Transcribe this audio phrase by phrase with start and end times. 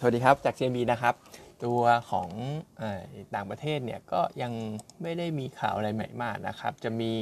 [0.00, 1.14] สวัสดีครับจาก CMB นะครับ
[1.64, 2.28] ตัวของ
[2.80, 2.82] อ
[3.34, 4.52] ต่างประเทศเนี่ยก็ยัง
[5.02, 7.12] ไม่ได้มีข่าวอะไรใหม่มากนะครับ จะมี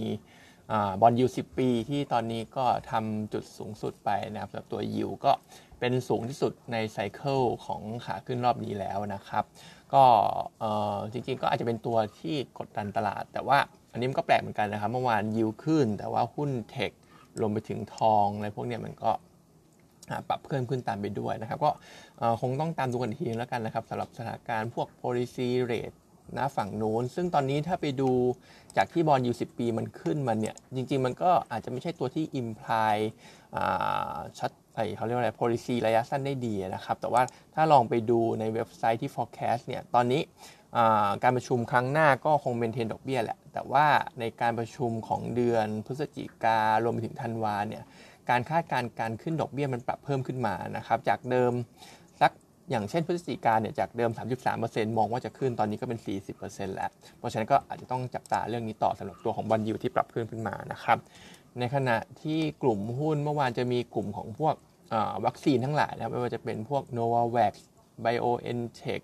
[1.01, 5.33] บอลยู10ปีที่ตอนนี้ก็ทำจุดสูงสุดไปนะครับสำหรับตัวยูก็
[5.81, 9.45] เป็นสูงที่สุดในไซเคิลของขาขึ้นรอบนี้แล้วนะครับ
[9.95, 10.05] ก็
[11.13, 13.59] จริงๆก็อาจจะเป็นตัวที่กดดันตลาด แต่ว่า
[13.93, 16.91] อันนี้มันก็แปลกเหมือนกันนะครับ เมื่อวานยิวขึ้น แต่ว่าหุ้นเทค
[17.41, 19.13] รวมไปถึงทองอะไรพวกนี้มันก็
[20.29, 21.71] ปรับเพิ่มขึ้นตามไปด้วยนะครับ ก็
[22.41, 25.97] คงต้องตามดูกันทีแล้วกันนะครับสำหรับสถานการณ์พวก policy rate
[26.37, 28.11] นะฝั่งโน้น ซึ่งตอนนี้ถ้าไปดู
[28.77, 32.97] จากที่บอลยูสิปีมันขึ้นมาเนี่ย จริง ๆ มันก็อาจจะไม่ใช่ตัวที่ imply
[34.39, 37.23] ชัดไอเขาเรียกว่าอะไร policy ระยะสั้นได้ดีนะครับ แต่ว่า
[37.55, 40.23] ถ้าลองไปดูในเว็บไซต์ที่ forecast เนี่ย ตอนนี้
[41.23, 43.87] การประชุมครั้งหน้าก็คงเมนเทนดอกเบี้ยแหละ แต่ว่า
[44.21, 47.83] ในการประชุมของเดือนพฤศจิการวมไปถึงธันวาเนี่ย
[48.31, 51.53] การคาดการณ์การขึ้นดอกเบี้ยมันปรับเพิ่มขึ้นมานะครับจากเดิม
[52.21, 52.33] สัก
[52.71, 54.11] อย่างเช่นพฤศจิกาเนี่ยจากเดิม
[54.55, 55.99] 33%มองว่าจะขึ้นตอนนี้ก็เป็น
[56.37, 60.99] 40%แล้ว เพราะฉะนั้นก็อาจจะต้องจับตาเรื่องนี้ต่อสำหรับตัวของ bond yield ที่ปรับขึ้นขึ้นมานะครับ
[61.59, 64.55] ในขณะที่กลุ่มหุ้นเมื่อวานจะมีกลุ่มของพวก
[65.27, 67.55] วัคซีนทั้งหลายนะไม่ว่าจะเป็นพวก Novavax
[68.05, 69.03] BioNTech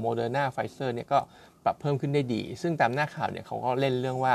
[0.00, 1.18] Moderna Pfizer เนี่ยก็
[1.64, 4.34] ปรับเพิ่มขึ้นได้ดี ซึ่งตามหน้าข่าวเนี่ยเขาก็เล่นเรื่องว่า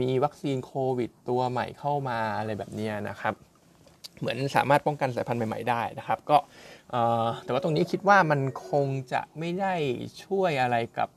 [0.00, 3.34] มีวัคซีนโควิด ตัวใหม่เข้ามาอะไรแบบนี้นะครับ
[4.18, 6.36] เหมือนสามารถป้องกันสายพันธุ์ใหม่ ๆ ได้นะครับ ก็
[7.44, 9.74] แต่ว่าตรงนี้คิดว่ามันคงจะไม่ได้
[10.24, 11.08] ช่วยอะไรกับ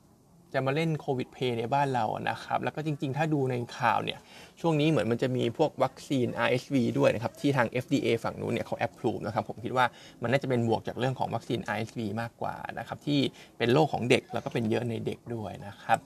[0.53, 4.19] จะมาเล่นโควิดเพย์ในบ้านเรานะครับ แล้วก็จริง ๆ ถ้าดูในข่าวเนี่ย
[4.61, 9.85] ช่วงนี้เหมือนมันจะมีพวกวัคซีน RSV ด้วยนะครับ ที่ทาง FDA ฝั่งนู้นเนี่ยเขาแอปพลูฟนะครับ ผมคิดว่า
[10.21, 13.19] มันน่าจะเป็นบวกจากเรื่องของวัคซีน RSV มากกว่านะครับ ที่
[13.57, 15.99] เป็นโรคของเด็กแล้วก็เป็นเยอะในเด็กด้วยนะครับ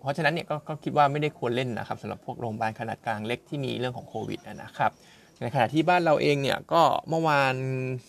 [0.00, 4.92] เพราะฉะนั้นเนี่ยก็คิดว่าไม่ได้ควรเล่นนะครับสำหรับพวกโรงพยาบาลขนาดกลางเล็กที่มีเรื่องของโควิดนะครับ
[5.40, 7.54] ในขณะที่บ้านเราเองเนี่ยก็เมื่อวาน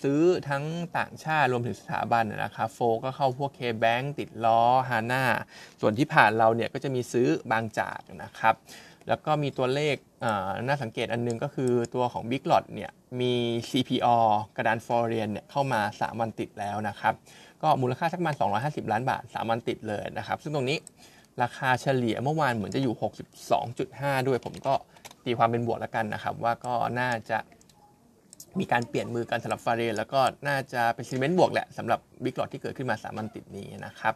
[0.03, 0.63] ซื้อทั้ง
[0.97, 5.23] ต่างชาติรวมถึงสถาบันนะครับโฟก็เข้าพวกเคแบงติดล้อฮาน่า
[5.81, 8.55] ส่วนที่ผ่านเราเนี่ยก็จะมีซื้อบางจากนะครับ
[9.07, 9.95] แล้วก็มีตัวเลข
[10.67, 12.91] น่าสังเกตอันนึงก็คือตัวของ Big Lot เนี่ย
[13.21, 13.33] มี
[13.69, 14.17] CPO
[14.55, 17.13] กระดานฟอร์เรียนเนี่ยเข้ามา 3 วันติดแล้วนะครับ
[17.63, 20.77] ก็มูลค่าสักประมาณ 250 ล้านบาท 3 วันติดเลยนะครับ ซึ่งตรงนี้
[21.43, 22.95] ราคาเฉลี่ยเมื่อวานเหมือนจะอยู่
[23.61, 24.73] 62.5 ด้วยผมก็
[25.25, 27.37] ตีความเป็นบวกแล้วกันนะครับ ว่าก็น่าจะ
[28.59, 34.13] มีการเปลี่ยนมือกันสำหรับฟาเรนแล้วก็น่าจะเป็นซีเมนต์บวกแหละสำหรับบิ๊กหลอดที่เกิดขึ้นมา3มันติดนี้นะครับ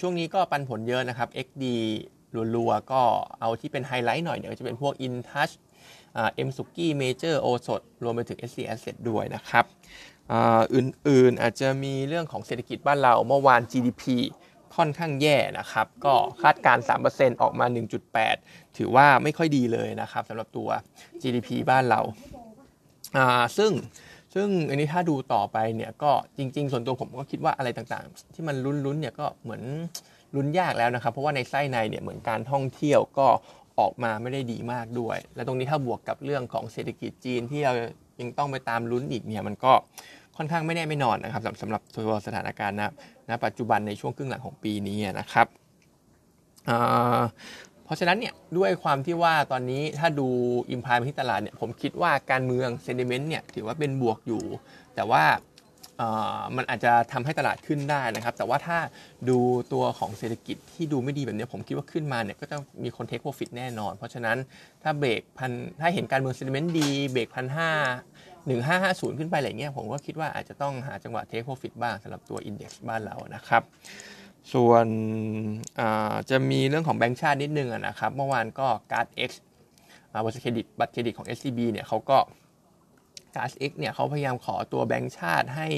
[0.00, 1.64] ช่วงนี้ก็ปันผลเยอะนะครับ XD
[2.54, 3.02] รัวๆ ก็
[3.40, 5.52] เอาที่เป็นไฮไลท์หน่อยเนี่ยวจะเป็นพวก InTouch
[6.34, 9.64] เอ็มสุกี้เมเจอร์โอสดรวมไปถึง SC Asset ด้วยนะครับ
[10.74, 14.02] อื่นๆอาจจะมีเรื่องของเศรษฐกิจบ้านเราเมื่อวาน GDP
[14.76, 16.78] ค่อนข้างแย่นะครับ ก็คาดการ
[17.10, 17.66] 3%ออกมา
[18.22, 20.68] 1.8 ถือว่าไม่ค่อยดีเลยนะครับสำหรับตัว
[21.22, 22.00] GDP บ้านเรา
[23.16, 23.26] อ่า
[23.58, 23.72] ซึ่ง
[24.34, 29.62] ซึ่งอันนี้ถ้าดูต่อไปเนี่ยก็จริง ๆ ส่วนตัวผมก็คิดว่าอะไรต่างๆ ที่มันลุ้นๆเนี่ยก็เหมือน
[30.34, 33.28] ลุ้นยากแล้วนะครับ เพราะว่าในไส้ในเนี่ยเหมือนการท่องเที่ยวก็
[33.80, 37.72] ออกมาไม่ได้ดีมากด้วย และตรงนี้ถ้าบวกกับเรื่องของเศรษฐกิจจีนที่เรา
[38.20, 39.72] ยังต้องไปตามลุ้นอีกเนี่ยมันก็
[40.38, 42.92] ค่อนข้างไม่แน่ไม่นอนนะครับสำหรับตัวสถานการณ์นะ
[43.28, 45.46] ณปัจจุบันในช่วงครึ่งหลังของปีนี้นะครับ
[47.84, 50.28] เพราะฉะนั้นเนี่ยด้วยความที่ว่าตอนนี้ถ้าดู
[50.70, 54.42] อิมพายมาที่ตลาดเนี่ยผมคิดว่าการเมืองเซนดิเมนต์เนี่ยถือว่าเป็นบวกอยู่
[54.94, 55.24] แต่ว่า
[56.56, 58.78] มันอาจจะทำให้ตลาดขึ้นได้นะครับ แต่ว่าถ้า
[59.28, 59.38] ดู
[59.72, 64.36] ตัวของเศรษฐกิจที่ดูไม่ดีแบบนี้ผมคิดว่าขึ้นมาเนี่ยก็จะมีคนเทคโปรฟิตแน่นอน เพราะฉะนั้น
[64.82, 65.50] ถ้าเบรกพัน
[65.80, 67.70] ถ้าเห็นการเมือง sentiment ดีเบรกพันห้า
[68.56, 73.62] 1550 ขึ้นไปอะไรเงี้ยผมก็คิดว่าอาจจะต้องหาจังหวะ take profit บ้างสำหรับตัว index บ้านเรานะครับ
[74.52, 74.86] ส่วน
[76.30, 79.30] จะมีเรื่องของแบงก์ชาตินิดนึงนะครับ เมื่อวานก็ Card X
[80.24, 82.18] บริษัทเครดิตบัตรเครดิตของ SCB เนี่ยเขาก็
[83.36, 85.68] การ์ด X เนี่ยเขาพยายามขอตัวแบงก์ชาติให้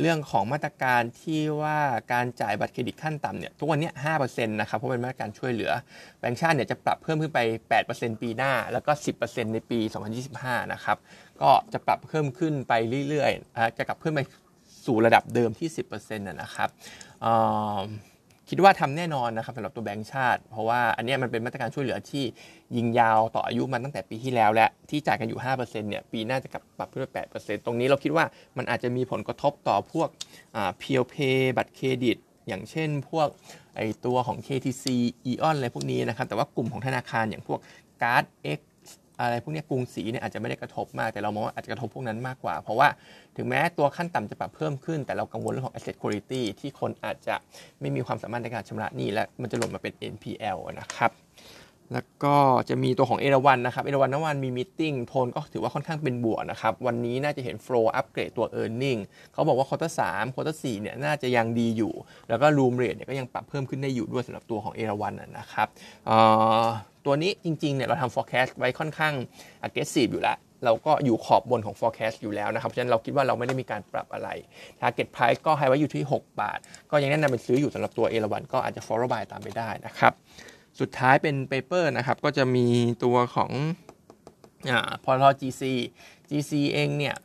[0.00, 1.78] เรื่องของมาตรการที่ว่า
[2.12, 5.72] การจ่ายบัตรเครดิตขั้นต่ำเนี่ยทุกวันนี้ห้าเปอร์เซ็นต์นะครับเพราะเป็นมาตรการช่วยเหลือ
[6.20, 10.96] แบงก์ชาติเนี่ยจะปรับเพิ่มขึ้นไปแปดเปอร์เซ็นต์ปีหน้า แล้วก็สิบเปอร์เซ็นต์ในปีสองพันยี่สิบห้านะครับ
[11.42, 12.72] ก็จะปรับเพิ่มขึ้นไป
[13.08, 14.20] เรื่อยๆจะกลับเพิ่มไป
[14.86, 16.68] สู่ระดับเดิมที่สิบเปอร์เซ็นต์นะครับ
[18.50, 22.24] คิดว่าทำแน่นอนนะครับสำหรับตัวแบงก์ชาติ เพราะว่าอันนี้มันเป็นมาตรการช่วยเหลือที่
[22.76, 28.24] ยิงยาวต่ออายุมันตั้งแต่ปีที่แล้วและที่จ่ายกันอยู่ 5%เนี่ยปีหน้าจะกลับปรับขึ้นไป8%ตรงนี้เราคิดว่า
[28.56, 30.08] มันอาจจะมีผลกระทบต่อพวก
[30.78, 32.16] เพียวเพย์บัตรเครดิต
[32.48, 33.28] อย่างเช่นพวก
[33.76, 34.84] ไอตัวของ KTC
[35.30, 37.60] EON อะไรพวกนี้นะครับแต่ว่ากลุ่มของธนาคารอย่างพวก
[38.02, 38.24] การ์ด
[38.58, 38.60] X
[39.20, 42.88] อะไรพวกนี้กรุงศรีเนี่ยอาจจะไม่ได้กระทบมาก แต่เรามองว่าอาจจะกระทบพวกนั้นมากกว่า เพราะว่า
[43.36, 47.34] ถึงแม้ตัวขั้นต่ำจะปรับเพิ่มขึ้น แต่เรากังวลเรื่องของ asset quality ที่คนอาจจะ
[47.80, 51.10] ไม่มีความสามารถในการชำระหนี้และมันจะหล่นมาเป็น NPL นะครับ
[51.92, 52.36] แล้วก็
[52.68, 59.00] จะมีตัวของเอราวันนะครับ เอราวันนวันมีมิ팅โทนก็ถือว่าค่อนข้างเป็นบวกนะครับ วันนี้น่าจะเห็นโฟล์อัปเกรดตัว e a r n i n g
[59.32, 61.92] เขาบอกว่า quarter สาม quarter สี่เนี่ยน่าจะยังดีอยู่
[62.28, 65.68] แล้วก็ room rate เนี่ยก็ยังปรับเพิ่มขึ้นได้อยู่ด้วยสำหรับตัวของเอราวันนะครับ
[67.04, 69.14] ตัวนี้จริงๆเนี่ยเราทำ forecast ไว้ค่อนข้าง
[69.66, 74.28] aggressive อยู่แล้วเราก็อยู่ขอบบนของ forecast อยู่แล้วนะครับ เพราะฉะนั้นเราคิดว่าเราไม่ได้มีการปรับอะไร
[74.80, 76.58] target price ก็ให้ไว้อยู่ที่ 6 บาท
[76.90, 80.14] ก็ยังแนะนำเป็นซื้ออยู่สำหรับตัวเอราวันก็อาจจะ follow buy ตามไปได้นะครับ
[80.80, 82.66] สุดท้ายเป็น paper นะครับ ก็จะมี
[83.04, 83.50] ตัวของ
[84.66, 85.62] พอ่าพอร GC
[86.30, 87.16] GC เองเนี่ย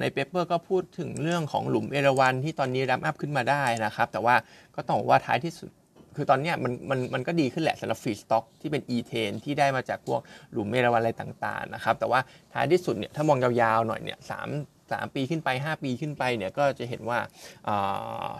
[0.00, 4.34] ใน paper ก็พูดถึงเรื่องของหลุมเอราวันที่ตอนนี้ ramp up ขึ้นมาได้นะครับ แต่ว่า
[4.76, 5.70] ก็ต้องบอกว่าท้ายที่สุด
[6.16, 10.20] คือตอนนี้มันมันมันก็ดีขึ้นแหละสำหรับฟรีสต็อกที่เป็น E10 ที่ได้มาจากพวก
[10.52, 12.20] หลุมเอราวันอะไรต่างๆนะครับ แต่ว่า
[12.52, 14.48] ท้ายที่สุดเนี่ยถ้ามองยาวๆหน่อยเนี่ยสาม
[14.96, 17.18] 3 ปีขึ้นไป 5 ปีขึ้นไปเนี่ยก็จะเห็นว่า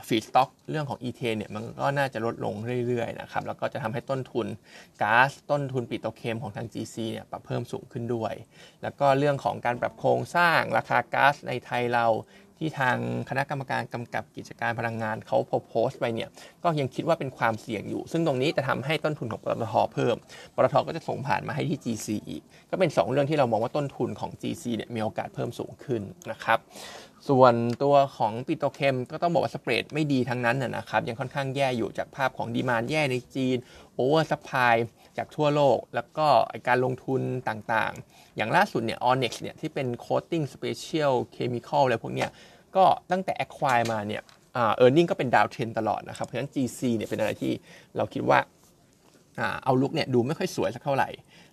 [0.08, 2.54] feedstock เรื่องของ ethane เนี่ยมันก็น่าจะลดลง
[2.86, 4.46] เรื่อยๆนะครับแล้วก็จะทำให้ต้นทุน
[5.02, 8.34] ก๊าซต้นทุน petrochem ของทาง GC เนี่ยปรับเพิ่มสูงขึ้นด้วย
[8.82, 12.06] แล้วก็เรื่องของการปรับโครงสร้างราคาก๊าซในไทยเรา
[12.58, 12.96] ที่ทาง
[13.28, 15.38] คณะกรรมการกำกับกิจการพลังงานเขา
[15.68, 16.28] โพสต์ไปเนี่ย
[16.62, 20.16] ก็ยังคิดว่าเป็นความเสี่ยงอยู่ ซึ่งตรงนี้จะทำให้ต้นทุนของปตทเพิ่ม
[20.54, 26.58] ปตทก็จะส่งผ่านมาให้ที่ GC อีก ก็เป็น 2 เรื่องที่เรามองว่าต้นทุนของ GC เนี่ยมีโอกาสเพิ่มสูงขึ้นนะครับ
[27.28, 33.56] ส่วนตัวของ petrochem ก็ต้องบอกว่า spread ไม่ดีทั้งนั้นนะครับ ยังค่อนข้างแย่อยู่จากภาพของ demand แย่ในจีน
[33.94, 34.74] oversupply
[35.16, 36.26] จากทั่วโลก แล้วก็
[36.68, 42.30] การลงทุนต่างๆ อย่างล่าสุดเนี่ย Allnex เนี่ยที่เป็น coating special chemical อะไรพวกเนี้ย
[42.76, 47.52] ก็ตั้งแต่ acquire มาเนี่ย earning ก็เป็น downtrend ตลอดนะครับ เพราะฉะนั้น GC เนี่ยเป็นอะไรที่
[47.96, 48.38] เราคิดว่า
[49.64, 51.08] outlook เนี่ยดูไม่ค่อยสวยสักเท่าไหร่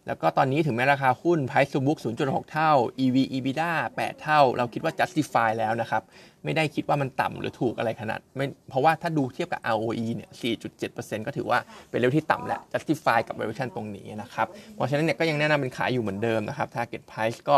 [0.07, 2.71] แล้วก็ตอนนี้ถึงแม้ราคาหุ้น price to book 0.6 เท่า
[3.03, 6.03] EV EBITDA 8 เท่า เราคิดว่า justify แล้วนะครับ
[6.43, 10.29] ไม่ได้คิดว่ามันต่ำหรือถูกอะไรขนาดนั้นเพราะว่าถ้าดูเทียบกับ ROE เนี่ย
[10.77, 11.59] 4.7%ก็ถือว่า
[11.89, 17.57] เป็นเลเวลที่ต่ำแหละ justify กับ valuation ตรงนี้นะครับ เพราะฉะนั้นเนี่ยก็ยังแนะนำเป็นขายอยู่เหมือนเดิมนะครับ target price ก็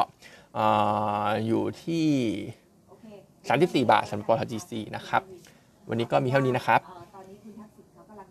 [1.47, 2.07] อยู่ที่
[3.49, 5.21] 34 บาทสำหรับปตท GC นะครับ
[5.89, 6.96] วันนี้ก็มีเท่านี้นะครับ